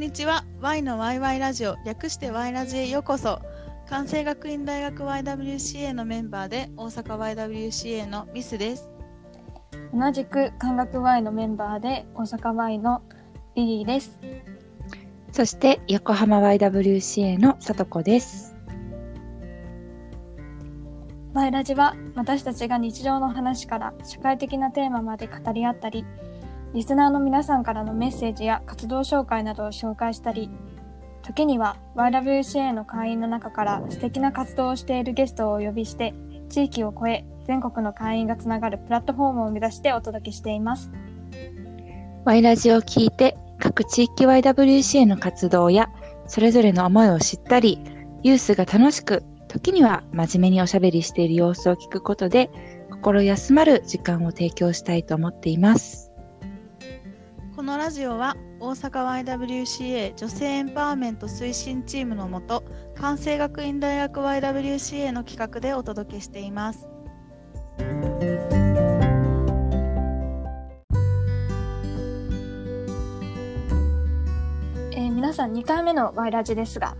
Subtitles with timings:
[0.00, 0.46] んにちは。
[0.62, 3.38] Y の YY ラジオ略して Y ラジへようこそ。
[3.86, 8.88] 関西学院大学 YWCA のメンバーで大阪 YWCA のミスです。
[9.92, 13.02] 同じく関学 Y のメンバーで大阪 Y の
[13.54, 14.18] リリーです。
[15.32, 18.56] そして横浜 YWCA のさとこです。
[21.34, 26.06] Y ラジは私たちが日常の話から社会的なテーマまで語り合ったり
[26.74, 30.50] リスナーの皆さんからのメッセージや活動紹介などを紹介したり
[31.22, 36.14] 時には YWCA の会員の中から素敵な活動をしているゲストをお呼びして
[36.48, 40.90] 地域を超え全国の会員がつながるプラットフォームを目指してお届けしています。
[42.24, 45.90] Y ラジを聞いて各地域 YWCA の活動や
[46.30, 47.80] それぞれの思いを知ったり、
[48.22, 52.50] ユースが楽しく、時には真面目におしゃべりしている様子を聞くことで、
[52.88, 56.09] 心休まる時間を提供したいと思っています。
[57.60, 66.88] このラジオは大阪 YWCA 女性エンパワーメント推進チームのもと関西学院大学 YWCA の企画でお届けしています。
[74.92, 76.96] えー皆さん2回目の Y ラジですが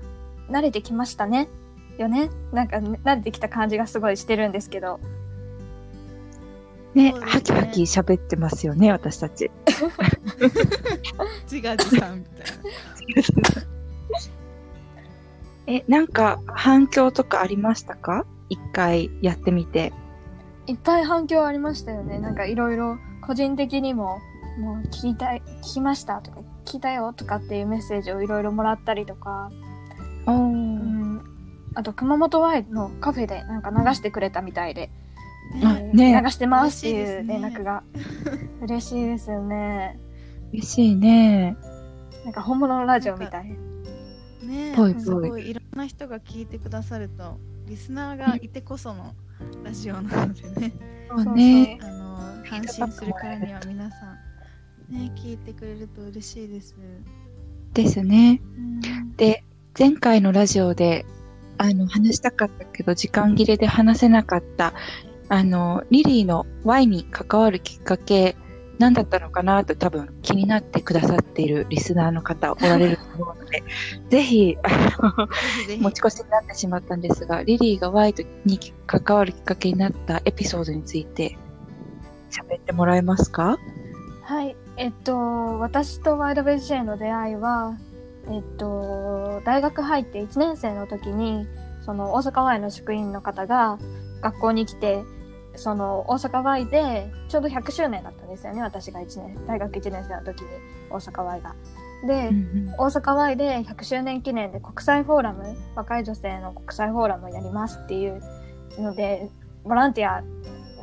[0.50, 1.48] 慣れてきましたね？
[1.96, 2.28] よね？
[2.52, 5.00] なんかね慣れてきた感じがすごいしてるんですけど。
[6.94, 7.20] ね、ね。
[7.20, 9.50] ハキハキ喋ってますよね、私たち。
[11.50, 12.46] 自画自賛みたい
[15.78, 18.26] え、なんか反響とかありましたか？
[18.48, 19.92] 一回やってみて。
[20.66, 22.18] いっぱい反響ありましたよね。
[22.18, 24.18] なんかいろいろ個人的にも
[24.58, 29.50] もう聞いたい聞きましたとか聞いたよとかっていうメッセージをいろいろもらったりとか、
[30.26, 31.20] おうん、
[31.74, 35.09] あと熊本ワインのカフェでなんか流してくれたみたいで、あ
[35.54, 36.22] ねね。
[36.22, 37.82] 流してますっていう連絡が。
[38.62, 39.98] 嬉しいですよね。
[40.52, 41.56] 嬉しいね。
[42.24, 43.56] なんか本物のラジオみたい。
[44.42, 45.02] ねぽいぽい。
[45.02, 49.14] すごいいろんな人が聞いてくださるとリスナーがいてこその
[49.64, 50.72] ラジオなのでね。
[51.08, 51.78] そうね。
[51.82, 53.96] あの発信するからには皆さ
[54.90, 56.76] んね聞いてくれると嬉しいです。
[57.72, 58.40] ですね。
[58.56, 59.16] うん。
[59.16, 59.44] で、
[59.78, 61.06] 前回のラジオで、
[61.58, 64.72] あの、話したかったけど、時間切れで話せなかった、
[65.30, 68.36] あの、リリーの Y に関わるきっかけ、
[68.80, 73.62] 何だったのかなと多分気になってくださっているリスナーの方おられると思うので、
[74.10, 74.68] ぜひ、あ
[75.00, 75.28] の、
[75.78, 78.12] 持ち越しになってしまったんですが、リリーが Y
[78.44, 81.38] に関わるきっかけになったエピソードについて
[82.30, 83.56] 喋ってもらえますか？
[84.24, 85.16] はい、えっと、
[85.60, 87.76] 私とワイドベジェの出会いは、
[88.28, 91.46] えっと、大学入って1年生の時に、
[91.84, 93.78] その大阪 Y の職員の方が
[94.22, 95.04] 学校に来て、
[95.60, 100.48] その大阪 Y でちょうど100周年だったんですよね、私が1年、大学1年生の時に
[100.90, 101.54] 大阪 Y が。
[102.06, 102.30] で、
[102.78, 108.22] 大阪 Y で100周年記念で国際フォーラム、若い女性の国際フォーラムをやりますっていう
[108.78, 109.28] ので、
[109.64, 110.22] ボランティア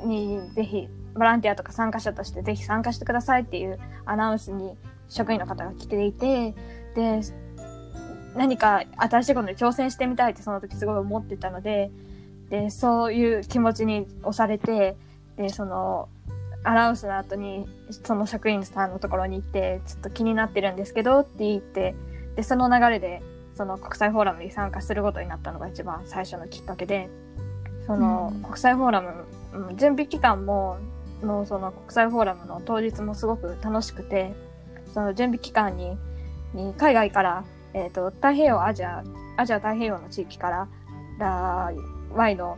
[0.05, 4.77] にぜひ、ボランティアとか参加者としてぜひ参加してくださいっていうアナウンスに
[5.09, 6.53] 職員の方が来ていて、
[6.93, 7.21] で、
[8.35, 11.89] 何か新しいことに挑戦してみたいってその時すごい思ってたので、
[12.49, 14.95] で、そういう気持ちに押されて、
[15.37, 16.09] で、その、
[16.63, 21.95] アナウンスの後に、その職員さんのところに行って、ちょっと気になってるんですけどって言って、
[22.35, 23.21] で、その流れで、
[23.55, 27.09] その国際フォーラムに参加することになったのが一番最初のきっかけで、
[27.85, 28.43] その、うん。
[28.43, 30.77] 国際フォーラム、うん準備期間も、
[31.21, 34.33] のその国際フォーラムの当日もすごく楽しくて、
[34.93, 35.97] その準備期間に、
[36.53, 37.43] に海外から、
[37.73, 39.03] えっ、と、太平洋、アジア、
[39.37, 40.67] アジア太平洋の地域から、
[41.17, 41.71] ら
[42.13, 42.57] Y の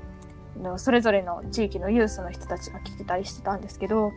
[0.57, 4.11] のそれぞれの地域のユースの人たちが来てたりしてたんですけど、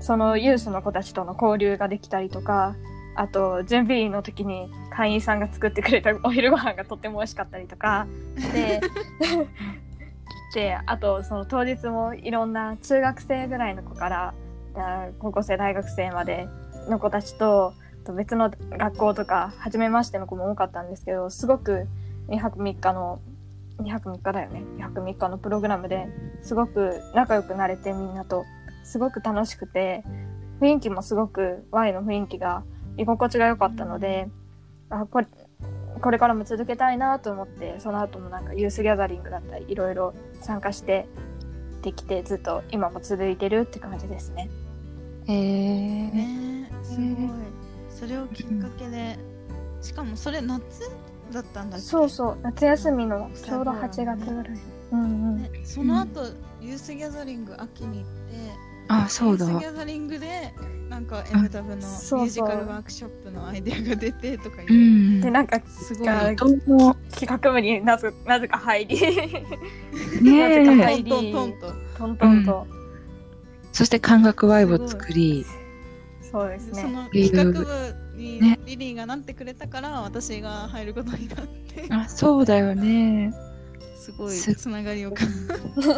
[0.00, 2.74] そのユースの子たちとの交流ができたりとか、
[3.14, 8.06] あと、準備の時に会員さんが作ってくれた お昼ご飯がとっても美味しかったりとか
[8.38, 8.80] して、
[10.54, 14.34] で、あと、その当日もいろんな中学生ぐらいの子から、
[14.74, 16.48] あ高校生、大学生まで
[16.88, 17.74] の子たちと、
[18.04, 21.86] と別の学校とか、初めましての子も多かったんですけど、すごく
[22.28, 23.20] 2泊3日の、
[23.82, 24.62] 2泊3日だよね。
[24.78, 26.08] 2泊3日のプログラムで
[26.42, 28.44] すごく仲良くなれてみんなと、
[28.84, 30.04] すごく楽しくて、
[30.60, 32.64] 雰囲気もすごく Y の雰囲気が
[32.96, 34.28] 居心地が良かったので、
[34.90, 35.26] あこれ
[36.00, 41.06] これからも続けたいなと思ってその後もなんかユースギャザリングだったりいろいろ参加して
[41.82, 44.50] できてずっと今も続いてるって感じですね。
[45.26, 47.06] えー、ねすごい
[47.88, 49.16] それをきっかけで
[49.80, 50.90] しかもそれ夏
[51.32, 51.86] だったんだっけ？
[51.86, 54.60] そうそう夏休みのちょうどフォーラムね8月ぐらい。
[54.92, 55.42] うんうん。
[55.42, 56.20] ね、その後、
[56.60, 58.10] ユースギャザリング秋に行って
[58.88, 59.60] あ、そうだユース。
[59.60, 60.52] ギャザリングで
[60.90, 66.92] なんか MW のミそうュージカルワークショップのアイデアが出てとかう言んで、なんかすごい企
[67.26, 69.46] 画部になぜなぜか入り、ね
[70.22, 72.66] えなぜかトントントンとトントンと、
[73.72, 75.46] そして感覚ワイブを作り
[76.30, 76.82] そうですね。
[77.10, 77.66] 企画部
[78.22, 78.58] にね。
[78.64, 81.86] リリーがなってくれたから私が入ることになって。
[81.90, 83.34] あそうだよね。
[83.96, 85.32] すごいすつながりを感じ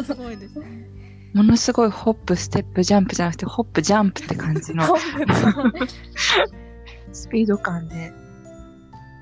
[0.05, 0.87] すごいですね。
[1.33, 4.85] ものすごいホップステップジャンプじゃなくてホップジャンプって感じの。
[7.11, 8.13] スピード感で。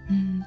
[0.10, 0.40] うん。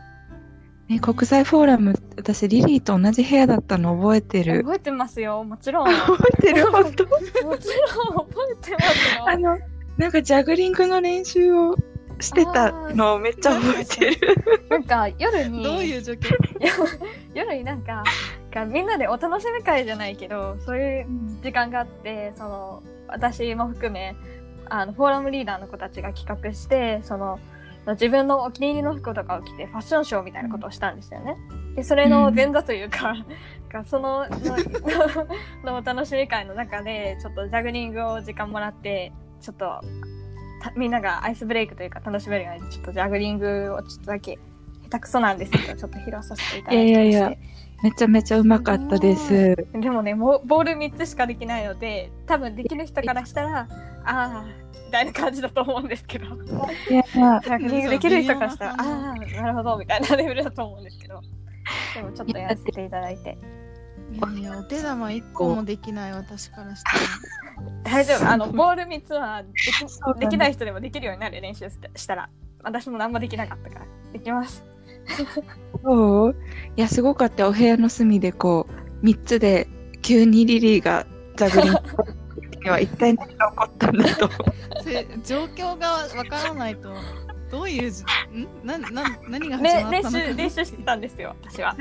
[0.88, 4.62] ね、国際フォーラム、私、リリーと同じ部屋だったの覚えてる。
[4.62, 5.88] 覚えてますよ、もちろん。
[5.88, 6.94] も 覚えてる、本当？
[6.94, 7.66] ちろん覚
[8.52, 9.28] えてますよ。
[9.28, 9.58] あの、
[9.96, 11.76] なんかジャグリングの練習を
[12.20, 14.36] してたのをめっちゃ覚えてる。
[14.70, 16.34] なんか夜に、どういう状況？
[17.34, 18.02] 夜になんか、
[18.50, 21.06] がみんなでお楽しみ会じゃないけど、そういう
[21.42, 24.16] 時間があって、その、私も含め、
[24.68, 27.38] あの、フォーラムリーダーの子たちが企画して、その、
[27.92, 31.36] 自分のお気に入りの服とかを着てファッションショーみたいなことをしたんですよね。
[31.76, 33.14] で、それの前座というか、
[33.70, 34.26] がその
[35.62, 39.82] ののお楽しみ会の中で、ちょっとジャグリングを時間もらって、ちょっとた
[40.74, 44.38] みんながアイスブレイクというか楽しめるように、ちょっとジャグリングをちょっとだけ
[44.84, 46.90] 下手くそなんですけど、ちょっと披露させていただきまして。
[46.90, 47.36] いやいやいや
[47.82, 49.54] めちゃめちゃうまかったです。
[49.74, 53.66] でもね、もうボール3つしかできないので、多分できる人からしたら、あ
[54.06, 54.44] あ、
[54.86, 56.30] みたいな感じだと思うんですけど、い
[56.94, 61.20] や、逆にできる人からしたら、ああ、なるほど、みたいなレベルだと思うんですけど、
[61.94, 63.36] でもちょっとやらせていただいて、
[64.12, 66.98] いやお手玉一個もできない私からしたら
[67.82, 72.28] 大丈夫、あの、ボール3つはできできない人でもできるようになる練習したしたら、
[72.62, 74.64] 私も何もできなかったから、できます。
[75.82, 76.36] そう。
[76.76, 77.48] いや、すごかった。
[77.48, 78.66] お部屋の隅でこ
[79.02, 79.68] う、3つで
[80.02, 81.06] 急にリリーが
[81.36, 81.78] ジャグリング
[82.64, 84.30] には一体何が起こったんだと。
[84.82, 86.92] せ状況がわからないと
[87.56, 88.06] どういうじん？
[88.66, 88.90] なな
[89.28, 90.10] 何が始まったのか？
[90.10, 91.74] 習、練習してたんですよ、私は。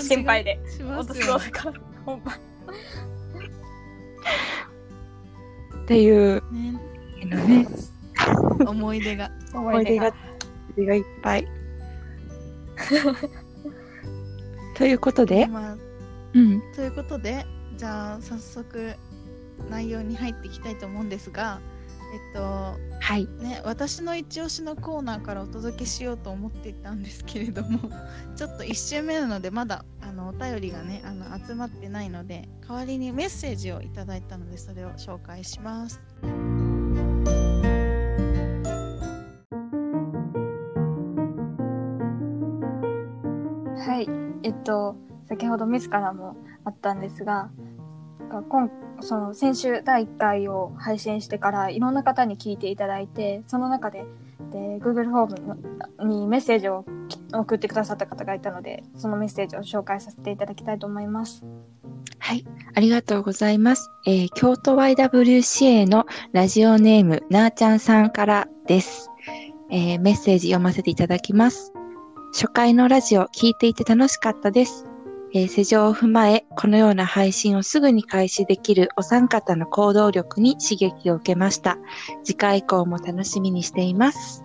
[0.00, 0.60] 心配で。
[0.70, 2.34] しますよそうだから、本番。
[5.82, 6.80] っていうね
[7.24, 7.66] のね、
[8.64, 10.14] 思い出が思い出が。
[10.76, 11.48] 出がいっぱい。
[14.76, 15.76] ということで、まあ
[16.34, 17.44] うん、ということで
[17.76, 18.94] じゃあ早速
[19.68, 21.58] 内容に入っていきたいと思うんですが
[22.12, 23.26] えっとはい。
[23.40, 27.78] ね私の一押しのコーナーからお届けしようと思っていたんですけれども
[28.36, 36.00] ちょっと1週目なのでまだあのお便りがねあの集まってないので代わりにメッセージをいただいたのでそれを紹介します。
[43.88, 44.08] はい、
[44.42, 44.96] えっと、
[45.28, 47.50] 先ほどミスからもあったんですが、
[48.30, 48.70] が今
[49.00, 54.04] その先週第1回を配信してからいろんな方に聞いていただいて、その中で
[54.50, 56.84] で Google フォームにメッセージを
[57.32, 61.44] 送ってくださった方がいたので、そのメッセージを紹介させていただきたいと思います。
[62.18, 62.44] はい。
[62.74, 63.90] ありがとうございます。
[64.06, 69.10] えー京都 YWCA のラジオネーム、なーちゃんさんからです。
[69.70, 71.72] えーメッセージ読ませていただきます。
[72.32, 74.86] 初回のラジオ聞いていて楽しかったです。
[75.34, 81.76] えー世情を踏まえ、このような配信をすぐに開始できるお三方の行動力に刺激を受けました。
[82.24, 84.42] 次回以降も楽しみにしています。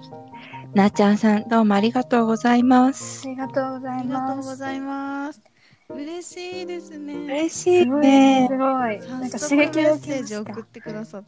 [0.74, 3.30] なーちゃんさん、どうもありがとうございますあ。
[3.30, 4.50] りがとうございありがとうます。
[4.50, 5.42] ございます。
[5.90, 7.14] 嬉しいですね。
[7.16, 8.58] 嬉しいすごい、ねす。
[8.58, 9.00] ごい。
[9.00, 10.24] なんか刺激を受メッセーけました。
[10.26, 11.24] ジを送ってくださ。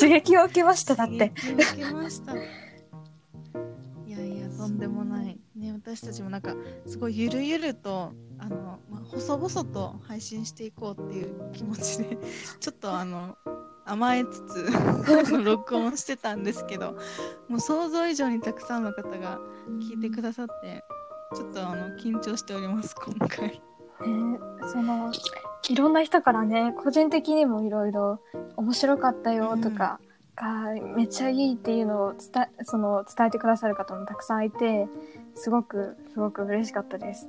[0.00, 1.30] 刺激を受けました、だって。
[1.36, 2.34] 刺激を受けました。
[2.34, 2.36] い
[4.10, 5.38] やいや、とんでもない。
[5.56, 6.54] ね、私たちもなんか、
[6.86, 12.18] すごいゆるゆると、あの、まあ、細々と配信していこうっていう気持ちで、
[12.60, 13.36] ちょっとあの、
[13.84, 14.66] 甘えつつ
[15.44, 16.96] 録音してたんですけど、
[17.48, 19.38] もう想像以上にたくさんの方が
[19.80, 20.84] 聞いてくださって、
[21.34, 23.48] ちょっとあの緊張しております、今回。
[23.48, 24.38] ね
[24.72, 25.10] その
[25.68, 28.20] いろんな人からね個人的にもいろいろ
[28.56, 30.00] 面白かったよとか、
[30.36, 34.86] がめっちゃいいっていうのを伝えその伝えてくださる方もたくさんいて
[35.34, 37.26] すごくすごく嬉しかったです。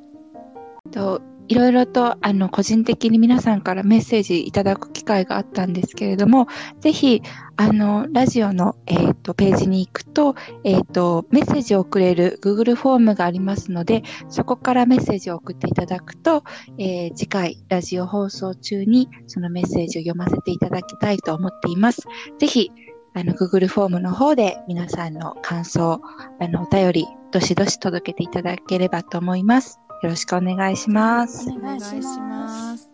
[0.87, 6.47] といろいろとあの個人的に皆さんからメッセージいただく機会があったんですけれども、
[6.81, 7.21] ぜひ
[7.55, 16.43] あのラジオの、えー、とページに行くと,、えー、とメッセージを送れる Google フォームがありますので、そこからメッセージを送っていただくと、
[16.77, 22.03] えー次回ラジオ放送中にそのメッセージを読ませていただきたいと思っています。
[22.39, 22.71] ぜひ
[23.13, 26.01] あの Google フォームの方で皆さんの感想、
[26.41, 29.79] あのお便り、どしどし届けていただければと思います。
[30.03, 31.49] よろしくお願いします。
[31.49, 32.89] お願いします。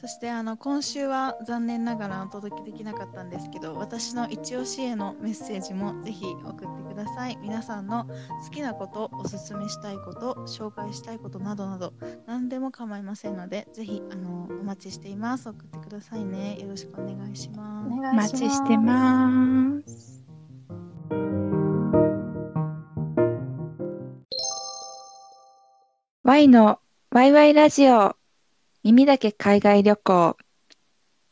[0.00, 8.04] そしてあの今週は残念ながらお届けできなかったんですけど私の一押しへのメッセージもぜひ送ってください皆さんの
[8.44, 11.94] 好きなことおすすめしたいこと紹介したいことなどなど
[12.26, 18.44] 何でも構いませんのでぜひあのお待ちしています送ってくださいねよろしくお願いしますおお願いします。
[18.44, 20.17] 待ちしてます。
[26.38, 26.78] Y の
[27.10, 28.14] ワイワイラジオ
[28.84, 30.36] 耳だけ海外旅行。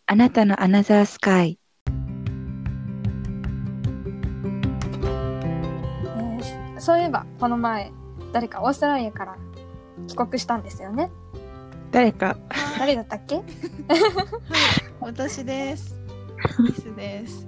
[0.07, 7.93] あなたのアナザースカイえーそういえば、この前、
[8.33, 9.37] 誰かオーストラリアから
[10.09, 11.09] 帰国したんですよね。
[11.93, 12.37] 誰か？
[12.77, 13.45] 誰だったっけ？
[14.99, 15.95] 私です。
[16.67, 17.47] リスです。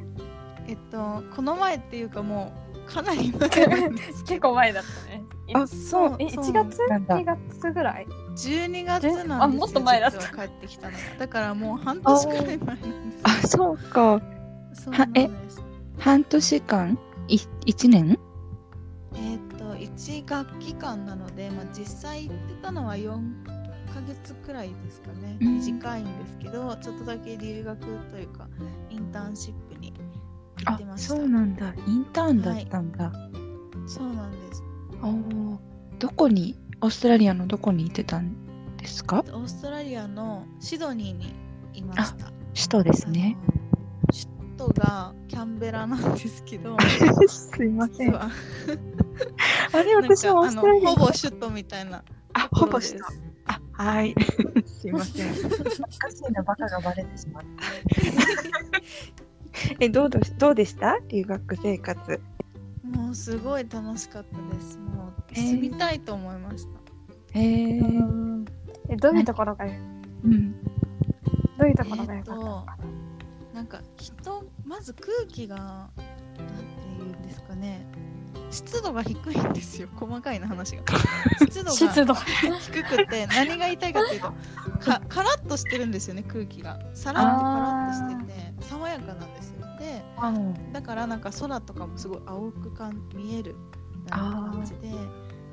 [0.69, 2.53] えっとこの前っていうかも
[2.87, 4.23] うかなり前なんです。
[4.31, 5.25] 結構前だったね。
[5.55, 6.17] あそう。
[6.19, 6.87] え、そう1月？
[6.89, 7.73] なんだ ?2 月？
[7.73, 10.19] ぐらい？12月なんですよあもっと前だった。
[10.19, 10.99] 帰ってきたのが。
[11.19, 13.23] だからもう半年くらい前なんですよ。
[13.23, 14.21] あそうか。
[14.75, 15.63] そうなんです。
[15.99, 16.99] 半年間？
[17.29, 18.19] い一年？
[19.15, 23.13] えっと1学期間なので、まあ、実際行ってたのは4
[23.93, 25.55] ヶ月くらいですかね、うん。
[25.57, 28.47] 短いんですけどちょっとだけ留学というか
[28.91, 31.15] インターンシップに行っあてました。
[31.15, 31.73] そうなんだ。
[31.87, 33.13] インターンだったんだ、
[33.87, 34.63] そうなんです
[35.03, 35.59] おー。
[35.99, 39.21] どこにオーストラリアのどこに行ってたんですか？
[39.21, 41.35] オーストラリアのシドニーに
[41.75, 42.27] いました。
[42.55, 43.37] 首都ですね。
[44.11, 44.27] 首
[44.57, 46.77] 都がキャンベラなんですけど。
[47.29, 48.31] すいませ実は。
[49.73, 50.91] あれ私もオーストラリア。
[50.91, 52.03] ほぼ首都みたいな。
[52.35, 53.05] あほぼ首都。
[53.47, 54.15] あはい。
[54.67, 55.29] すいません。
[55.29, 55.53] 恥ず
[55.99, 57.49] かしいなバカがバレてしまった
[59.81, 60.99] えどうどどうでした？
[61.09, 62.21] 留学生活
[62.83, 64.79] もうすごい楽しかったです。
[64.79, 66.67] もう住みたいと思いまし
[67.33, 68.45] た、へえうん
[68.89, 70.53] え、どういうところが、うん。
[71.59, 72.79] どういうところが良かったのか
[73.55, 73.63] な？
[73.63, 76.03] んか人まず空気がなんて
[76.99, 77.85] 言うんですかね。
[78.51, 79.89] 湿度が低いんですよ。
[79.95, 80.83] 細かいな話が。
[81.39, 82.15] 湿度が湿度。
[82.15, 84.33] 低くて何が言いたいかっていうと
[84.81, 86.79] かカラッとしてるんですよね空気が。
[86.95, 89.38] さらっとカラッとしてて爽やかなんです
[89.91, 90.35] よであ
[90.73, 93.57] だからなんか空とかもすごい青くかん見える
[94.05, 94.95] みたいな感じで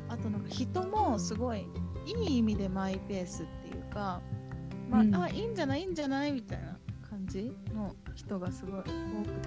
[0.09, 1.67] あとなんか人もすごい
[2.05, 4.21] いい意味でマイペースっていうか、
[4.89, 5.15] まあうん。
[5.15, 6.77] あいいんじゃないいいんじゃないみたいな
[7.09, 8.87] 感じの人がすごい多く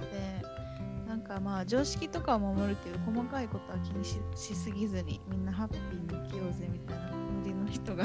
[0.01, 0.59] て
[1.07, 8.03] なんかまあ常識とかは守るけど細かいことは気にししすぎずにみんなハッピーに生きようぜみたいなノリの人が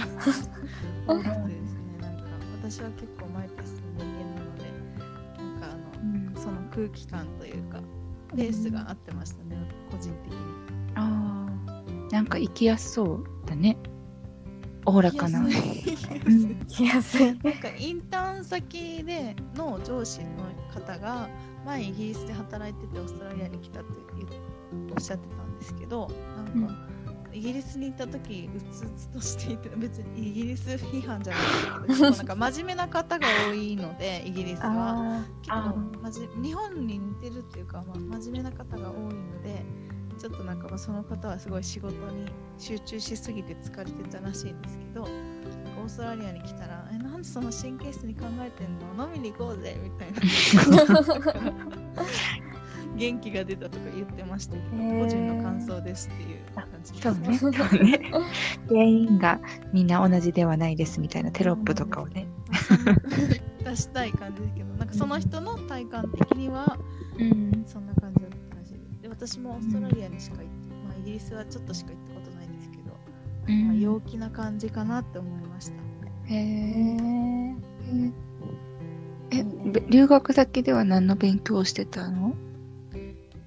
[1.07, 2.29] 多くてですねなんか
[2.63, 4.05] 私は結構マイペースな
[6.75, 7.81] 空気感というか
[8.37, 9.57] ペースが合ってましたね、
[9.91, 10.39] 個人的に。
[10.97, 13.77] あーなんか行きやすそうだね。
[14.87, 15.41] おおらかな。
[15.49, 17.27] 行きやすい。
[17.27, 20.29] なんかインターン先での上司の
[20.73, 21.29] 方が
[21.65, 23.91] 前イギリスで働いててオーストラリアに来たって
[24.93, 26.75] おっしゃってたんですけどなんか、
[27.35, 31.41] イギリスに行った時うつうつとしていて別にイギリス批判じゃな
[31.85, 35.19] いですけどなんか真面目な方が多いので イギリスは。
[35.19, 39.65] あ結構まじ日本に似てるっていうか、まあ、真面目な方が多いので
[40.19, 42.27] ちょっとなんかまあその方はすごい仕事に
[42.59, 49.07] 集中しすぎて疲れてたらしいんですけどオーストラリアに来たら「えなんでその神経質に考えてんの？
[49.07, 50.21] 飲みに行こうぜ」みたいな。
[52.97, 57.39] 元気が出たとか言ってましたけど、個人の感想ですっていう感じそうね。
[57.39, 58.11] そうね。
[58.69, 59.41] 全員が
[59.73, 62.27] みんな同じではないですみたいなテロップとかをね。
[63.65, 66.77] 出したい感じですけどなんかその人の体感的には
[67.19, 67.65] うん。
[67.67, 69.03] そんな感じだったらしいです。
[69.03, 70.51] で、私もオーストラリアにしか行って、
[70.87, 75.75] まあイギリスはちょっとしか行ったことないんですけど、まあ、陽気な感じかなって思いました。
[76.27, 77.47] へへ
[77.91, 78.15] え。
[79.91, 82.35] 留学先では何の勉強をしてたの？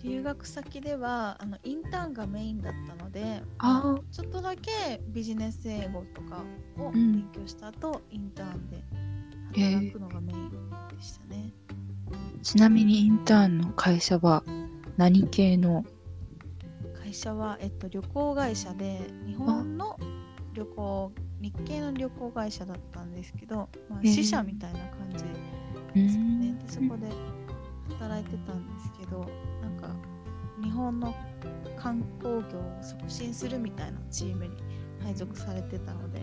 [0.07, 4.01] 留学先ではあのインターンがメインだったので、ああ。
[4.11, 6.43] ちょっとだけビジネス英語とか
[6.77, 8.83] をうん勉強した後、インターンで
[9.53, 10.55] 働くのがメインで
[11.01, 11.53] したね。
[12.41, 14.43] ちなみにインターンの会社は
[14.95, 15.83] 何系の？
[17.03, 19.97] 会社は、えっと、旅行会社で日本の
[20.53, 21.11] 旅行
[21.41, 26.55] 日系の旅行会社だったんですけど、まあ、支社みたいな感じですかね。
[26.65, 27.07] でそこで
[27.99, 29.29] 働いてたんですけど
[30.61, 31.15] 日本の
[31.77, 34.51] 観光業を促進するみたいなチームに
[35.03, 36.21] 配属されてたので、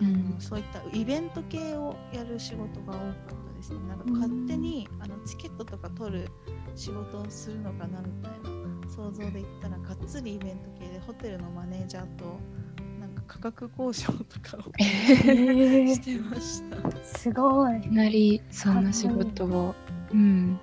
[0.00, 3.14] うんあのそういったイベント系をやる仕事が多かっ
[3.48, 3.78] たですね。
[3.88, 6.28] なんか勝手にあのチケットとか取る
[6.74, 12.38] 仕事をするのかなみたいな想像で言ったらがっつりイベント系でホテルのマネージャーと
[13.00, 17.02] なんか価格交渉とかを してました。
[17.02, 19.74] すごいいきなりそんな仕事を。
[20.12, 20.60] うん。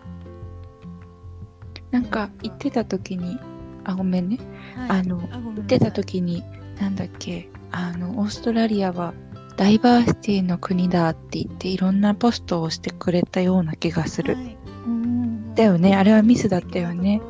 [2.13, 3.39] か行ってた時に、
[3.83, 4.37] あ、ごめんね。
[4.75, 4.99] はい。
[4.99, 5.55] あの、あごめんなさい。
[5.55, 6.43] 行ってた時に、
[6.79, 9.13] なんだっけ、あの、オーストラリアは
[9.57, 14.35] ダイバーシティの国だって言って、いろんなポストをしてくれたような気がする。
[14.35, 14.57] はい。
[14.85, 15.55] うん。
[15.55, 15.95] だよね。
[15.95, 17.21] あれはミスだったよね。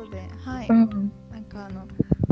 [0.44, 1.12] はい、うん。
[1.30, 1.86] なんかあの、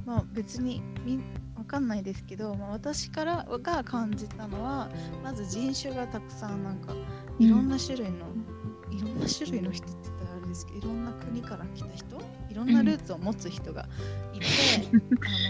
[0.04, 1.18] まあ別にみ
[1.56, 4.88] わかんないですけど、まあ、私からが感じたのは、
[5.22, 6.92] まず人種がたくさんなんか、
[7.38, 8.26] いろんな種類の、
[8.90, 12.20] いろんな種類の人って言ったらあれですけど、いろんな国から来た人、
[12.52, 13.88] いろんなルーツを持つ人が
[14.34, 14.46] いて、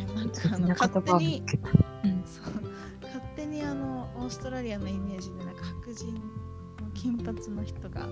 [0.06, 1.42] あのなんか あの勝手に、
[2.04, 2.22] うん。
[2.24, 2.62] そう
[3.02, 6.20] 勝手にあのオーストラリアのイメージでなんか白人の
[6.94, 8.08] 金髪の人が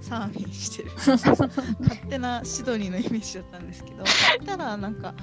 [0.00, 4.04] サーフィンしてる 勝手なシドニーのイメージだったんですけど行
[4.42, 5.14] ったらなんか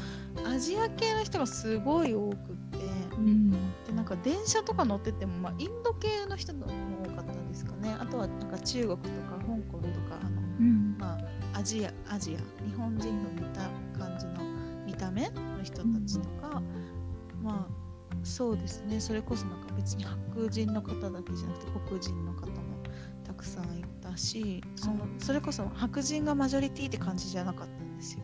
[0.45, 2.77] アジア系の人がすごい多くって
[3.17, 3.49] うん。
[3.49, 3.57] で
[3.95, 6.67] なんか電車とか乗ってても、まあ、インド系の人も
[7.03, 10.88] 多かったですかねあとはなんか中国とか香港とかあのうん。
[11.59, 14.39] まあ、アジア、アジア、日本人の見た感じの
[14.85, 16.61] 見た目の人たちとか、
[17.41, 22.53] まあ、そうですね、それこそなんか別に白人の方だけじゃなくて黒人の方も
[23.25, 28.23] たくさんいたし、そのそれこそ白人がマジョリティって感じじゃなかったんですよ。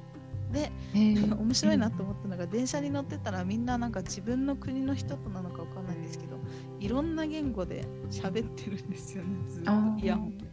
[0.51, 1.36] で、えー。
[1.38, 6.38] 面白いなと思ったのが、電車に乗ってたらみんななんか自分の国の人となのかわかんないんですけど、
[6.80, 9.72] いろんな言語で喋ってるんですよね、ずっと。
[9.98, 10.44] イヤホン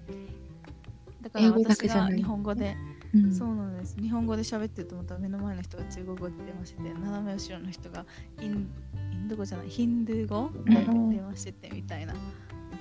[1.32, 2.76] から私が日本語で、
[3.14, 3.94] うんそうなんです。
[4.00, 8.06] 日本語で喋ってると思ったら目の前の人が中国語で電話してて、斜め後ろの人が
[8.40, 8.70] イン
[9.12, 12.14] インド語じゃない、ヒンドゥー語でうん電話しててみたいな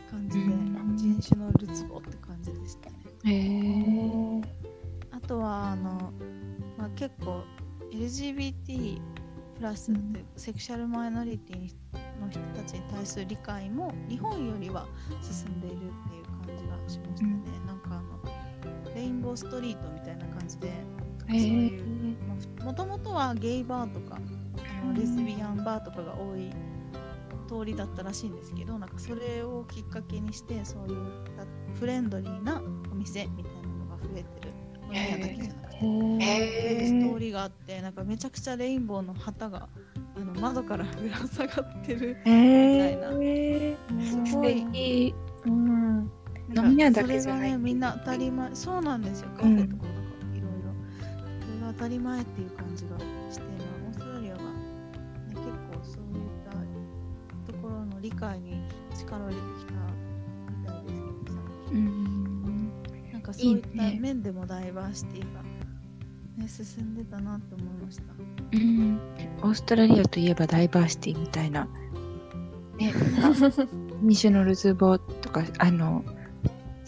[0.09, 2.97] 感じで、うん人種のるつぼって感じでしたね。
[3.25, 4.41] えへ
[5.11, 6.13] あとは、あの、
[6.77, 7.43] まあ、結構
[7.91, 9.01] LGBT
[9.57, 11.73] プラスうんセクシャルマイノリティ
[12.21, 14.87] の人たちに対する理解も日本よりは
[15.21, 15.79] 進んでいるっ
[16.09, 17.50] ていう感じがしましたね。
[19.39, 20.71] なんかあの、レインボーストリートみたいな感じで、
[21.29, 24.17] えそういうーもともとはゲイバーとか
[24.81, 26.51] あのレズビアンバーとかが多い
[27.47, 31.45] 通りだったらしいんですけどなんかそれをきっかけにしてそういうた
[31.79, 35.77] フレンドリーなお店みたいなのが増えてる飲み屋だけじゃなくて。
[35.77, 37.19] へえっていうストー。
[37.19, 37.31] リー。
[37.31, 39.69] があってなんかめちゃくちゃレインボーの旗が
[40.15, 43.77] あの窓からぶら下がってるえみたー。
[44.25, 45.15] 素すごい敵。
[45.45, 45.80] うん
[46.55, 47.41] 飲み屋だけじゃない。
[47.41, 49.29] それがねみんな当たり前そうなんですよ。
[49.37, 49.93] カフェとかなん。
[49.93, 50.01] か
[50.35, 50.73] いろいろ
[51.45, 54.47] それが当たり前っていう感じがして、まあ、オーストラリアが、ね、
[55.29, 55.51] 結構
[55.83, 58.61] そういったところの理解に
[58.97, 59.73] 力を入れてきた
[60.49, 61.39] みたいですけどさ。
[61.71, 62.71] うん
[63.13, 65.41] なんかそういった面でもダイバーシティが、
[66.37, 68.03] ね、進んでたなって思いました。
[68.53, 68.99] うん。
[69.43, 71.67] オーストラリアといえばダイバーシティみたいな、
[72.77, 73.51] ね、なんか
[74.01, 76.03] 二種のるつぼとかあの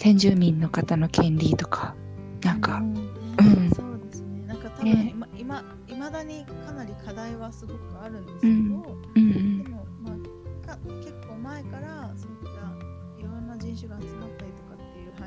[0.03, 1.95] 先住民の方の権利とか
[2.41, 2.99] なんか、ね
[3.39, 3.69] うん。
[3.69, 4.45] そうですね。
[4.45, 5.13] なんか多分ね。
[5.15, 8.73] 今、今、いまだにかなり課題はすごくあるんですけど、うん。
[9.15, 15.23] うんでも、まあ、か結構前からそういったいろんな人種が集まったりとかっていう背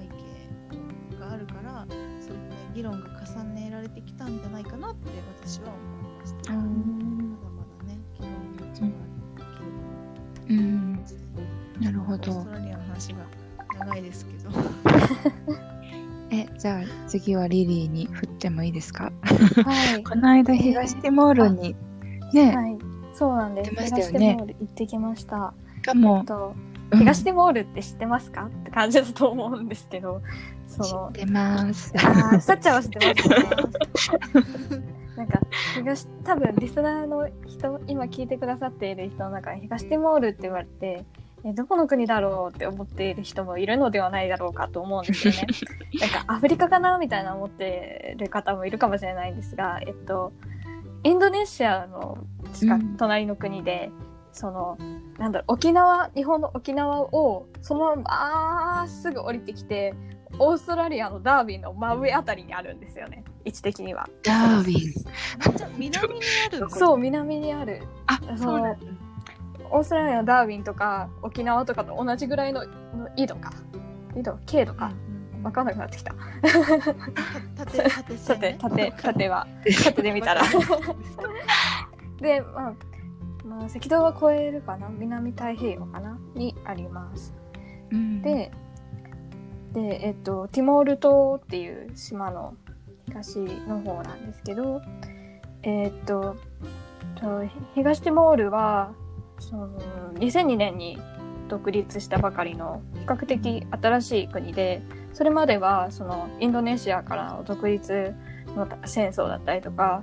[1.14, 1.86] 景があるから、
[2.20, 5.08] そういった議論が重ねられてきたんじゃないかなって
[5.42, 6.52] 私は思いました。
[6.52, 8.96] うまだんまだね、議論の余地がある。
[10.44, 11.04] けれどもうん。
[11.80, 13.24] なるほオーストどラリアの話が
[13.78, 14.50] 長いですけど。
[17.20, 19.12] 次はリリーに振ってもいいですか？
[19.64, 20.04] はい。
[20.04, 21.74] この間東ティモールに
[22.32, 22.54] ね。
[22.54, 22.78] はい。
[23.14, 23.70] そうなんです。
[23.70, 25.54] 行ってました東テよねモール行ってきました。
[25.78, 26.54] えかもっ、と
[26.90, 26.98] うん。
[26.98, 28.46] 東ティモールって知ってますか？
[28.46, 30.20] って感じだと思うんですけど。
[30.68, 31.92] その知ってます。
[32.40, 34.86] さっちゃんは知ってますよね。
[35.16, 35.40] なんか
[35.74, 41.06] 東多分リスナーの人今聞いてくださっている人の中に東ティモールって言われて
[41.46, 45.46] えどこの国だろうって思っている人もいるのではないだろうかと思うんですよね。
[46.00, 50.32] なんかアフリカかなみたいな思ってる方もいるかもしれないんですが、えっと、
[51.04, 52.18] インドネシアの
[52.98, 53.92] 隣の国で、
[54.32, 54.76] その
[55.18, 59.94] なんだろう沖縄日本の沖縄をそのまままっすぐ降りてきて
[60.38, 63.24] オーストラリアのダービーの真上あたりにあるんですよね。
[63.44, 64.08] 位置的には。
[64.24, 66.20] ダーウィン南に
[66.52, 67.82] あるそう南にある。
[68.06, 68.76] あそそうの
[69.70, 73.52] オーストラリアのダーウィンとか沖縄とかと同じぐらいのの緯度か。
[74.16, 74.92] 緯度経度か。
[75.42, 76.14] 分かんなくなってきた。
[77.56, 79.46] 縦縦縦縦縦は。
[79.84, 80.42] 縦で見たら。
[82.20, 82.74] で、まあ、
[83.44, 84.88] まあ赤道は越えるかな？
[84.88, 86.18] 南太平洋かな？
[86.34, 87.34] にあります。
[87.90, 88.22] うん。
[88.22, 88.50] で
[89.72, 92.54] でえっとティモール島っていう島の
[93.06, 94.80] 東の方なんですけど
[95.62, 96.36] えっと
[97.20, 98.94] と東ティモールは
[99.38, 99.68] その
[100.14, 100.98] 2002年に
[101.48, 108.14] 独立したばかりの比較的新しい国でそれまではそのインドネシアからの独立
[108.56, 110.02] の戦争だったりとか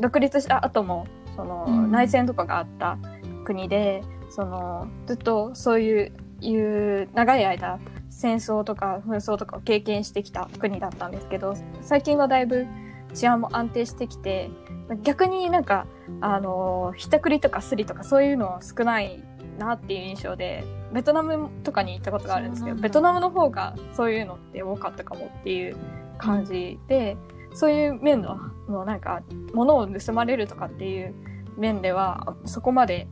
[0.00, 1.90] 独立した後もそのうん。
[1.90, 2.98] 内戦とかがあった
[3.44, 12.66] 国で、そのずっとそういういう長い間戦争とか紛争とかを経験してきた国だったんですけど最近はだいぶ
[13.12, 14.50] 治安も安定してきて
[14.96, 15.86] 逆になんか
[16.20, 19.22] あのひったくりとかスリとかそういうのは少ない
[19.58, 25.76] なっていう印象でベトナムとかに行ったことがあるんですけどベトナムの方がそういうのって多かったかもっていう
[26.18, 27.16] 感じで、
[27.54, 29.22] そういう面ののなんか
[29.52, 31.14] 物を盗まれるとかっていう
[31.56, 33.08] 面ではそこまで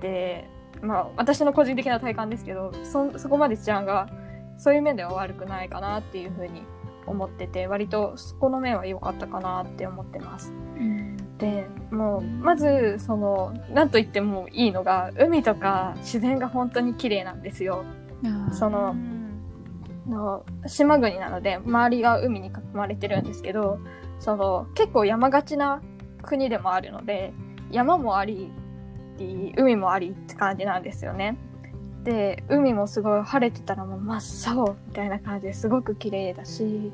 [0.00, 0.48] で
[0.80, 4.08] まあ私の個人的な体感ですけどそそこまで治安が
[4.58, 6.62] そういう面では悪くないかなっていうふうに
[7.06, 10.52] 思ってて割とそこの面は良かったかなって思ってます。
[11.42, 17.84] でもうまずその何と言ってもいいのが海とか自然が本当に綺麗なんですよ。
[18.52, 18.94] その
[20.06, 23.80] の島国なので周りが海に囲まれてるんですけど
[24.20, 25.82] その結構山がちな
[26.22, 27.32] 国でもあるので
[27.72, 28.52] 山もあり
[29.56, 31.36] 海もありって感じなんですよね。
[32.04, 36.92] で海もすごい晴れてたらもう真っ青みたいな感じですごく綺麗だし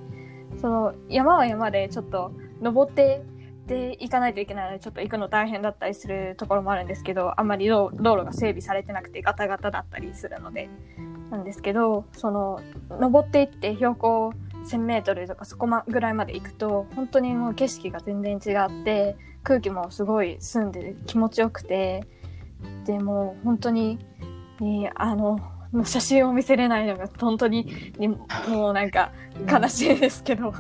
[0.61, 3.23] その山は山でちょっと登って
[3.69, 10.69] で行かないといけないのでちょっと行くの大変だったりするところもあるんですけどあんまり道路が整備されてなくてガタガタだったりするので
[11.31, 14.33] なんですけどその登っていって標高
[14.65, 22.05] 1,000m とかそこまぐらいまで行くと本当にもう景色が全然違って空気もすごい澄んで気持ちよくて
[22.87, 23.99] でも本当に、
[24.61, 25.41] ね、あの
[25.85, 29.13] 写真を見せれないのが本当ににもうなんか
[29.51, 30.51] 悲しいですけど、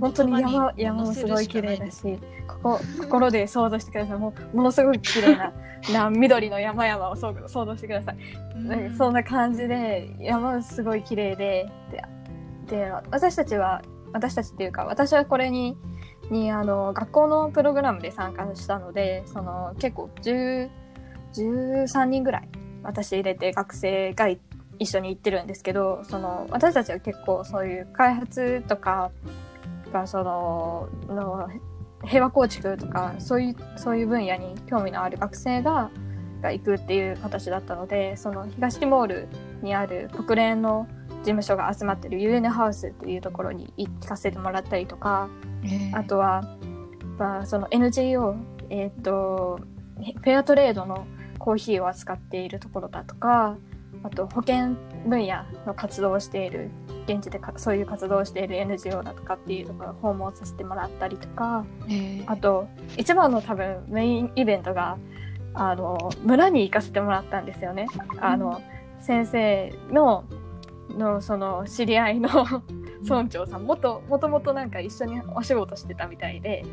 [0.00, 4.18] 本当に山山もすごい綺麗だしここ心で想像してください。
[4.18, 5.52] もうものすごい綺麗な
[5.92, 8.16] な緑の山々を想想像してください。
[8.58, 11.70] なんかそんな感じで山すごい綺麗で。
[11.90, 12.02] で
[12.68, 15.76] で私たちは私たちっていうか私はこれに
[16.30, 20.70] にあの学校のプログラムで参加したのでその結構10
[21.34, 22.48] 13人ぐらい
[22.82, 24.40] 私入れて学生がい
[24.78, 29.10] 一緒に行ってるんですけどその私たちは結構そういう開発とか
[29.92, 31.48] がそのの
[32.04, 35.90] 平和構築とかそういうそういう分野に興味のある学生が
[36.40, 39.28] が行くっていう形だったのでその東ティモール
[39.62, 45.28] にある国連の事務所が集まってる UN ハウスっていうところに行かせてもらったりとか
[45.94, 46.42] あとは、
[47.18, 48.34] まあ、その NGO、
[48.70, 49.60] えっ、と、
[49.96, 51.06] フェアトレードの
[51.42, 53.56] コーヒーを扱っているところだとか、
[54.04, 54.76] あと保健
[55.06, 56.70] 分野の活動をしている、
[57.08, 61.64] 現地でかそういう活動をしている NGO だとかっていうところを訪問させてもらったりとか、
[62.26, 64.98] あと、一番の多分メインイベントが、
[65.52, 67.86] あの、村に行かせてもらったんですよね。
[68.20, 68.62] あの、
[69.00, 70.24] 先生の、
[70.90, 72.28] の、その、知り合いの
[73.02, 76.64] 村長さん、もと、もともとなんか一緒にお仕事してたみたいで、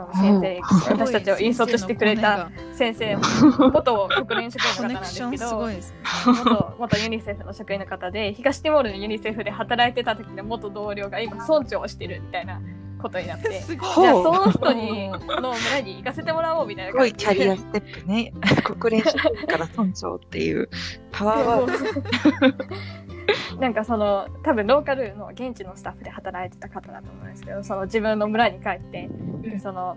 [0.00, 0.60] その先生、
[0.90, 5.80] 私たちを引率してくれた先生、元国連職員の方なんですけどね。
[6.26, 12.60] 元元ユニセフの職員の方で東ティモールのユニセフで働いてた時の元同僚が今村長をしてるみたいな
[13.00, 18.32] ことになって じゃあその人にの村に行かせてもらおうみたいなすごい感じでキャリアステップね。
[18.62, 20.68] 国連職員から村長っていう
[21.10, 23.09] パワーワード。
[23.58, 29.08] なんかその多分ローカルの現地のスタッフで働いてた方だと思うんですけどその自分の村に帰って
[29.42, 29.96] でその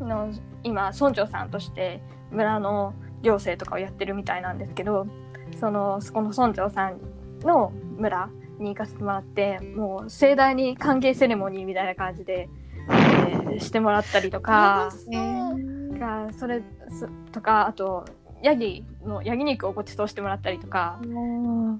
[0.00, 5.06] の今村長さんとして村の行政とかをやってるみたいなんですけど
[5.58, 7.00] そのそこの村長さん
[7.40, 8.28] の村
[8.58, 12.48] に行かせてもらってもう盛大に歓迎セレモニーみたいな感じで、
[12.88, 14.90] えーしてもらったりとか。
[15.94, 18.04] がそれそとかあと
[18.44, 21.00] ヤギのヤギ肉をご馳走してもらったりとか。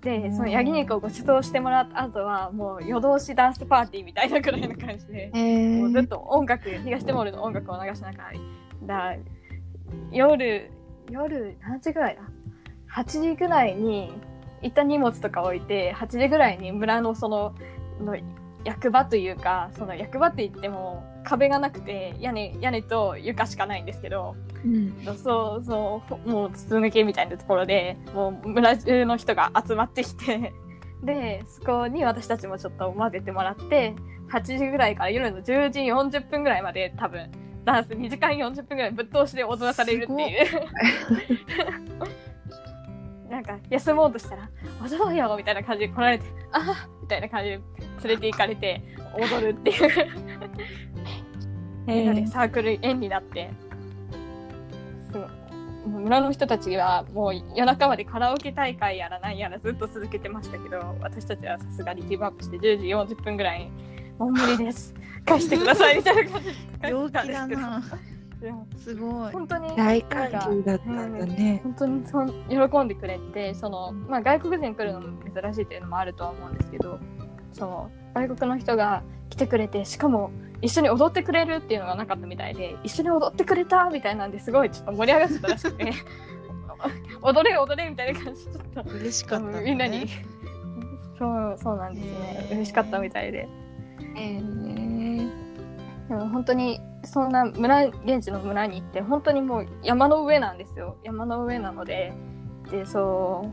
[0.00, 5.30] でそのヤギ肉をご馳走してもらった後はもう夜通しダンスパーティーみたいなくらいな感じで、
[5.78, 8.32] もうずっと音楽東ティモールの音楽を流しながら
[8.86, 9.16] だ
[10.10, 10.70] 夜
[11.10, 12.22] 夜何時ぐらいだ
[12.94, 14.12] ？8時ぐらいに
[14.62, 17.54] 一旦荷物とか置いて8時ぐらいに村のその
[18.00, 18.16] の
[18.64, 24.36] 役場というかその役場って言っても壁がなくて屋根屋根と床しかないんですけど
[25.16, 30.52] そうそうほもう筒抜けみたいなところでもう村中の人が集まってきて
[31.04, 33.94] でそこに私たちもちょっと混ぜてもらって
[34.30, 37.30] 8時ぐらいから夜の10時40分ぐらいまで多分
[37.64, 40.46] ダンス2時間40分ぐらいぶっ通しで踊らされるっていう
[43.30, 44.48] なんか休もうとしたら
[44.82, 47.62] 「踊ろうよ」みたいな感じで来られて「ああ」みたいな感じで連
[48.08, 48.82] れて行かれて
[49.14, 50.10] 踊るっていう。
[51.86, 53.50] みんなでサークル円になって。
[55.86, 63.70] 村の人たちはもう夜中までカラオケ大会やらなんやらずっと続けてましたけど私たちはさすがにギブアップして10時40分ぐらいに
[64.18, 64.94] 「もう無理です。
[65.26, 67.62] 返してください」みたいな感じで返したんですけど
[68.44, 69.32] でもすごい。
[69.32, 71.60] 本当に大歓迎だったんだね。
[71.64, 76.98] 本当にそん喜んでくれてその、まあ、外国人来るのも珍しいっていうのもあるとは思うんですけど
[77.52, 80.30] その外国の人が来てくれてしかも
[80.60, 85.92] 一緒に踊ってくれるっていうのがなかったみたいで一緒に踊ってくれたみたいなんですごいちょっと盛り上がってたらしくて
[87.22, 89.62] 踊れ踊れみたいな感じでちょっと嬉しかったね。
[89.64, 90.06] みんなに
[91.18, 93.48] そうそうなんですね嬉しかったみたいで
[94.16, 94.73] えー
[96.08, 100.96] でも本当にそんな村現地の村に行って本当にもう山の上なんですよ。
[101.04, 102.12] 山の上なので。
[102.70, 103.52] でそ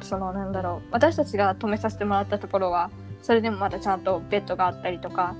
[0.00, 0.88] うそのなんだろう。
[0.92, 2.90] 私たちが泊めさせてもらったところは
[3.22, 5.34] それでもまだちゃんとベッドがあったりとか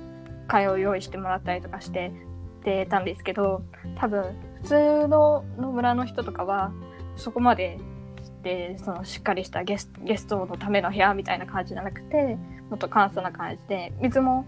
[0.47, 2.11] 会を用意してもらったりとかして
[2.63, 3.61] でたんですけど
[3.99, 6.71] 多分普通のの村の人とかは
[7.15, 7.79] そこまで
[8.41, 12.37] でそのしっかりしたゲスゲストのための部屋みたいな感じじゃなくて
[12.69, 14.45] もっと簡素な感じで水も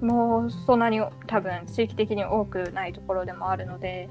[0.00, 4.08] もうそんなに多分地域的に多くないところでもあるので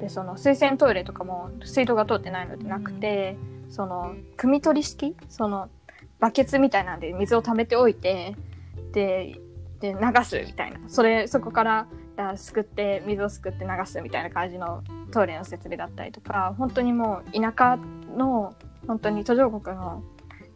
[0.00, 3.36] でその水洗トイレとかも水道が通ってないのでなくて、
[3.68, 5.68] その汲み取り式その
[6.18, 8.34] バケツみたいなんで水を溜めておいて
[8.92, 9.38] で
[9.80, 10.80] で流すみたいな。
[10.88, 17.78] それそこからあすくって水をすくって流すみたいな感じのトイレの設備だったりとか本当にもう田舎
[18.16, 18.54] の
[18.86, 20.02] 本当に途上国の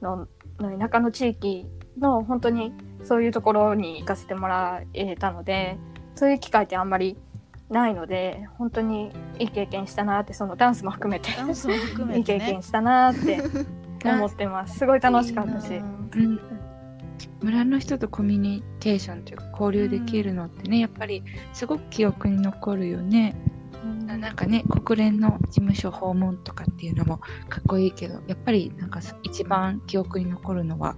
[0.02, 1.66] のの田舎の地域
[1.98, 2.72] の本当に
[3.04, 5.78] そういうところに行かせてもらえたので
[6.14, 7.16] そういう機会ってあんまり
[7.70, 12.62] ないので本当にいい経験したなってそのダンスも含めてダンスも含めいい経験。
[12.62, 13.42] したなって
[14.04, 14.78] 思ってます。
[14.78, 15.74] すごい楽しかったし。
[15.74, 15.86] いいな。
[15.86, 16.40] うん、
[17.40, 23.34] 村の人とコミュニケーションというか交流できるのってね、やっぱりすごく記憶に残るよね。
[24.06, 30.96] ななんかね国連の事務所訪問とかっていうのもかっこいいけどやっぱりなんか一番記憶に残るのは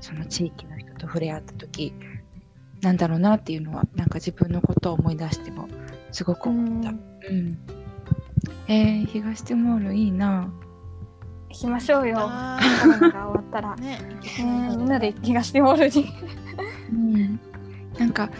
[0.00, 0.66] その地域
[1.00, 1.92] と触れ合った時
[2.80, 5.68] なんだろうなっていうのはなんか自分のことを思い出しても
[6.12, 6.90] すごく思った。
[6.90, 6.92] う
[7.32, 7.58] ん、
[8.68, 10.50] えー、東ティモールいいな。
[11.50, 12.16] 行きましょうよ。
[12.16, 13.98] コあロナが終わったら、ね
[14.38, 16.12] みんなで東ティモールに。
[16.90, 17.40] うん、
[17.98, 18.30] なんか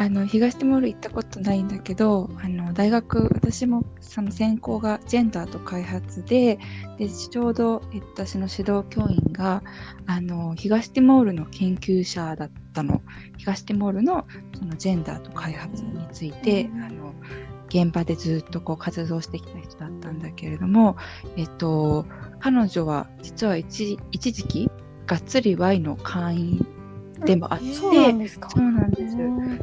[0.00, 6.58] あの東ティモール行ったことないんだけどあの大学私もその専攻がジェンダーと開発で
[6.96, 9.62] でちょうど、えっと、私の指導教員が
[10.06, 13.02] あの東ティモールの研究者だったの。
[13.36, 14.26] 東ティモールの
[14.58, 16.82] そのジェンダーと開発について、うん。
[16.82, 17.14] あの
[17.68, 20.96] 現場でずっとこう活動してきた人だったんだけれども、
[21.36, 22.06] えっと、
[22.40, 24.70] 彼女は実は一一時期
[25.06, 26.79] がっつり Y の会員
[27.24, 28.50] でもあって、そうなんですか。
[28.50, 29.16] そうなんです。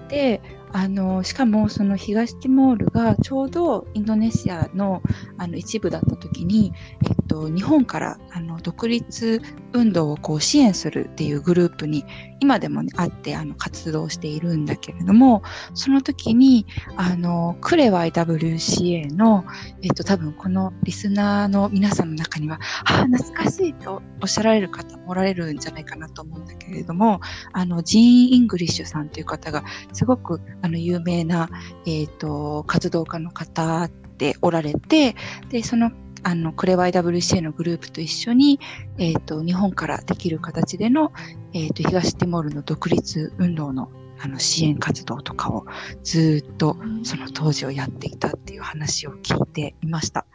[0.09, 0.41] で、
[0.71, 5.01] あの、しかもその東ティモールがちょうどインドネシアの
[5.37, 6.73] あの一部だった時に、
[7.03, 9.41] えっと、日本からあの独立
[9.73, 12.05] 運動をこう支援するっていうグループに
[12.39, 19.45] 今でも、ね、あってあの活動しているんだけれども、その時に、あの、クレワ YWCA の、
[19.81, 27.21] えっと、多分このリスナーの皆さんの中には、ああ、懐かしいとおっしゃられる方もおられるんじゃないかなと思うんだけれども、
[27.53, 31.49] あの、ジーン・イングリッシュさんという方が、すごく、あの、有名な、
[31.85, 35.15] えっ、と、活動家の方でおられて、
[35.49, 35.91] で、その、
[36.23, 38.59] あの、クレワ YWCA のグループと一緒に、
[38.97, 41.11] えっ、と、日本からできる形での、
[41.53, 45.65] えっ、と、東ティモールの独立運動の、あの、支援活動とかを
[46.03, 50.25] ずーっと、その当時をやっていたっていう話を聞いていました。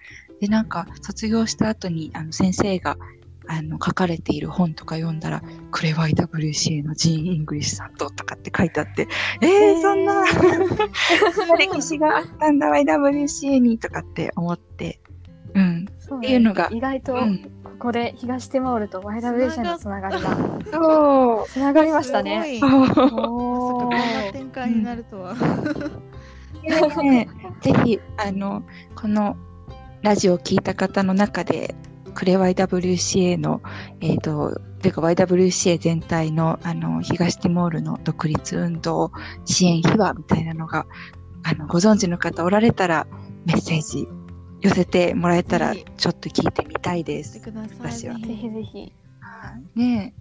[0.41, 2.97] で、なんか、卒業した後に、あの、先生が、
[3.53, 9.09] あの、書かれている本とか読んだら、クレワ YWCA のジーン・イングリッシュさんととかって書いてあって、
[9.43, 10.25] えー、そんな、
[11.35, 15.01] そんな歴史があったんだ、YWCA にとかって思って、
[15.55, 15.87] うん。
[15.99, 17.51] そうっていうのが意外とうん。
[17.63, 20.37] ここで東ティモールと YWC のつながりが
[20.73, 21.49] そう。
[21.49, 22.59] つながりましたね。
[22.59, 24.33] すごい。
[24.33, 25.35] 展開になるとは。
[27.03, 27.29] ね
[27.61, 28.63] ぜひ、あの、
[28.95, 29.37] この
[30.01, 31.75] ラジオを聞いた方の中で、
[32.15, 33.63] クレ YWCA の、
[34.01, 39.13] えっ、と、というか YWCA 全体の、あの、東ティモールの独立運動
[39.45, 40.87] 支援秘話みたいなのが、
[41.45, 43.07] あの、ご存知の方おられたら、
[43.47, 44.09] メッセージ
[44.61, 47.41] 寄せてもらえたら、ちょっと聞いてみたいです。
[47.79, 48.15] 私は。
[48.19, 48.93] ぜひぜひ。
[49.75, 50.15] ね。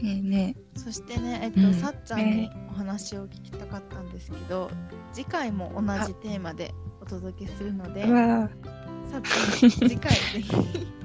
[0.00, 0.20] え、ねえ。
[0.20, 1.74] ねそしてね、えっと、うん。
[1.74, 4.70] さっちゃんにお話を聞きたかったんですけど、
[5.12, 10.97] 次回も同じテーマでお届けするので、さっちゃん、次回ぜひ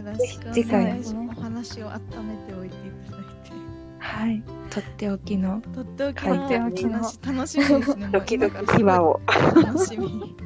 [0.00, 1.40] よろしくお次回願いします。
[1.40, 3.52] お話を温めておいていただいて。
[3.98, 4.42] はい。
[4.70, 8.08] とっておきのとっておきはいのとっておきの話楽しみですね。
[8.10, 9.20] ドキドキ秘話を。
[9.62, 10.36] 楽しみ。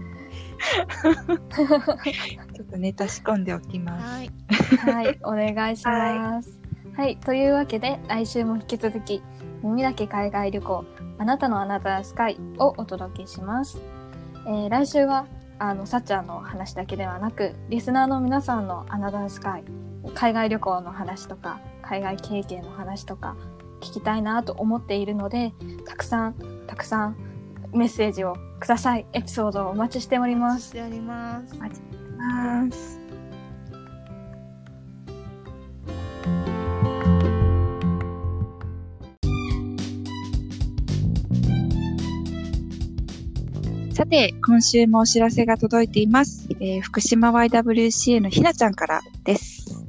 [1.54, 4.06] ちょっととね、足し込んでおきます。
[4.06, 5.04] はい。
[5.04, 6.58] はい、お願いします。
[6.96, 9.22] はい、というわけで、来週も引き続き、
[9.62, 10.84] 耳だけ海外旅行、
[11.18, 13.80] あなたのアナザースカイをお届けします。
[14.46, 15.26] えー来週は、
[15.70, 19.64] あの、さっちゃんの話だけではなく、リスナーの皆さんのアナザースカイ、
[20.14, 23.36] 海外旅行の話とか、海外経験の話とか、
[23.80, 25.52] 聞きたいなと思っているので、
[25.86, 26.34] たくさん、
[26.66, 27.16] たくさん
[27.72, 29.06] メッセージをください。
[29.12, 30.68] エピソードをお待ちしております。
[30.68, 31.54] してあります。
[31.56, 33.03] ます。
[43.94, 46.48] さて、今週もお知らせが届いています。
[46.58, 49.86] えー福島 YWCA のひなちゃんからです。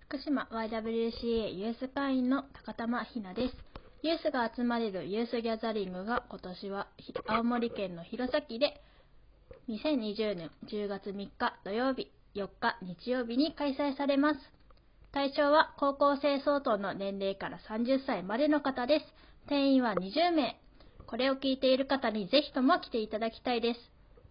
[0.00, 3.56] 福島 YWCA ユース会員の高玉ひなです。
[4.02, 6.88] ユースが集まれるユースギャザリングが今年は
[7.28, 8.82] 青森県の弘前で
[9.68, 14.40] 2020年10月3日土曜日、4日日曜日に開催されます。
[15.12, 19.06] 対象は高校生相当の年齢から30歳までの方です。
[19.48, 20.60] 定員は20名。
[21.10, 23.80] これを聞いている方にぜひとも来ていただきたいです。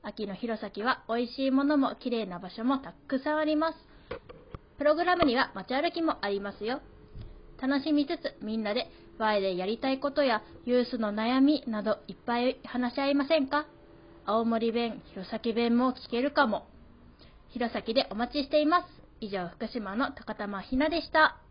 [0.02, 3.78] 秋の弘前は美味しいものも綺麗な場所もたくさんあります。
[4.78, 6.80] プログラムには街歩きもありますよ。
[7.62, 13.66] 楽しみつつみんなで Y でやりたいことやユースの悩みなどいっぱい話し合いませんか？
[14.26, 16.66] 青森弁、弘前弁も聞けるかも。
[17.50, 18.86] 弘前でお待ちしています。
[19.20, 21.42] 以上、福島の高玉ひなでした。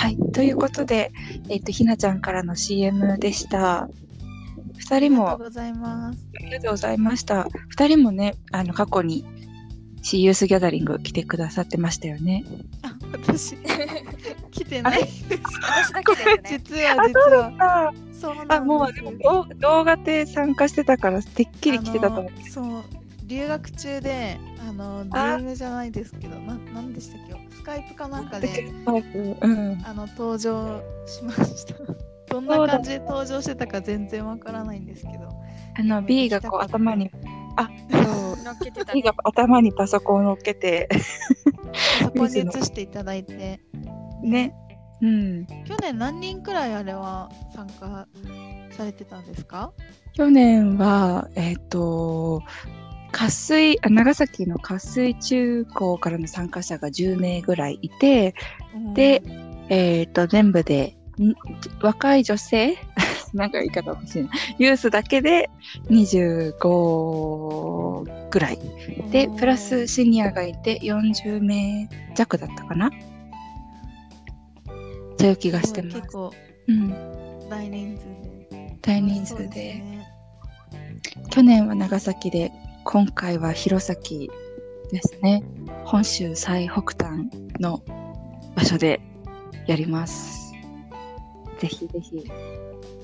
[0.00, 0.16] はい。
[0.32, 1.12] ということで、
[1.50, 3.86] えっ、と、ひなちゃんからの CM でした。
[4.78, 6.26] 二人ありがとうも、ございます。
[6.36, 7.46] ありがとうございました。
[7.68, 9.26] 二人もね、あの、過去に
[10.70, 12.46] リング来てくださってましたよね。
[12.80, 13.56] あ、私、
[14.50, 15.00] 来てない。
[15.02, 16.40] 私だけですね。
[16.44, 17.52] 実は、実は。
[17.90, 18.36] あ、そう。
[18.48, 22.32] あもう、でも動動画で参加してたから、てっきり来てたと思う。
[22.34, 22.82] あのそう
[23.26, 24.38] 留学中で
[24.70, 27.56] あの DM じゃないですけどななんでしたっけ？
[27.56, 29.82] スカイプかなんかでうん。
[29.84, 31.74] あの登場しました
[32.32, 35.28] どんな感じで登場してたか全然わからないんですけど
[35.78, 37.10] あの、B がこう頭に、
[37.56, 37.98] あ、 そ
[38.40, 38.44] う。
[38.44, 39.14] 乗っけてた B ねが。
[39.24, 40.88] 頭にパソコンを乗っけて、
[42.02, 43.60] そこに移していただいて
[44.22, 44.54] ね。
[45.00, 45.46] うん。
[45.64, 48.06] 去年何人くらいあれは参加
[48.72, 49.72] されてたんですか？
[50.12, 52.42] 去年は、えっ、と、
[53.12, 58.34] 渇水あ、長崎の渇水中高からの参加者が10名ぐらいいて、
[58.94, 59.22] で、
[59.68, 61.34] えっ、と、全部で、ん
[61.82, 62.76] 若い女性？
[63.34, 64.30] なんか言い方欲しいな。
[64.58, 65.48] ユースだけで
[65.88, 66.50] 25
[68.30, 68.58] ぐらい。
[69.10, 72.90] で、プラスシニアがいて40名弱だったかな
[75.18, 76.08] そういう気がしてます結。
[76.08, 76.32] 構
[76.66, 76.90] うん。
[77.48, 78.04] 大人数
[78.60, 79.74] で大人数で。
[79.74, 80.06] ね
[81.30, 82.52] 去年は長崎で、
[82.92, 83.96] 今回は弘前
[84.90, 85.44] ですね。
[85.84, 87.84] 本州最北端の
[88.56, 89.00] 場所で
[89.68, 90.52] やります。
[91.60, 92.28] ぜひぜひ。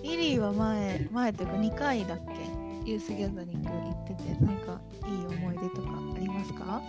[0.02, 2.90] リリーは前前というか2回だっけ？
[2.90, 6.82] ユースギャザリング行っててなんかいい思い出とかありますか？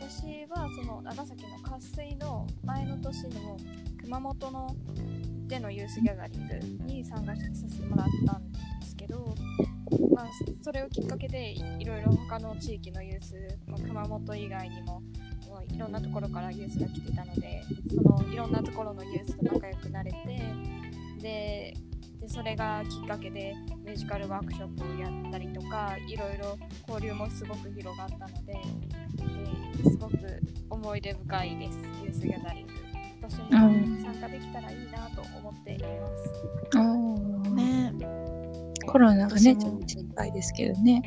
[0.00, 3.58] 私はその長崎の渇水の前の年の
[4.00, 4.76] 熊本の
[5.48, 9.34] でのユースギャザリングに参加させてもらったんですけど、
[10.14, 10.26] まあ、
[10.62, 13.34] それをきっかけでいいろいろ他の地域のユース、
[13.66, 15.02] まあ、熊本以外にも
[15.48, 17.62] もういろんなところからユースが来てたので
[17.94, 20.18] そのいろんなところのユースと仲良くなれて
[21.20, 21.74] で
[22.20, 28.54] でそれがきっかけでミュージカルワークショップをやったりとかいろいろ交流もすごく広がったので
[29.82, 30.16] ですごく
[30.68, 32.72] 思い出深いですユースギャザリング。
[33.20, 38.37] 今年も参加できたらいいなと思っています、ね
[38.88, 41.02] コロナがね、ちょっと心配ですけどね。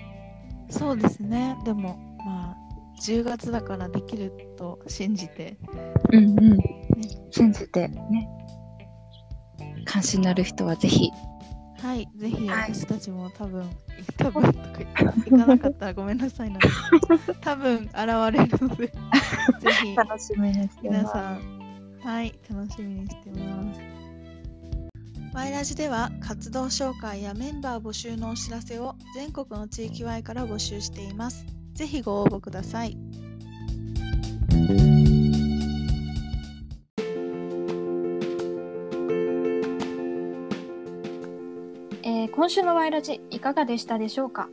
[0.70, 2.58] そうですねでもまあ
[3.02, 5.58] 10月だからできると信じて
[6.14, 6.58] うんうん。
[7.32, 8.30] 信じてね。
[9.86, 11.10] 関心のある人はぜひ。
[11.82, 13.68] はいぜひはい私たちも多分
[14.18, 14.80] 多分とか
[15.26, 16.60] 行かなかったら ごめんなさいな
[17.42, 18.88] 多分現れるので
[19.60, 20.80] ぜひ楽しみにしてます。
[20.84, 21.62] 皆さん
[22.04, 23.61] はい楽しみにしてます
[25.34, 31.46] ワイラジでは活動紹介やメンバー募集のお知らせを全国の地域 Y から募集しています。
[31.74, 32.98] ぜひご応募ください。
[42.04, 44.50] えー今週のワイラジいかがでしたでしょうか？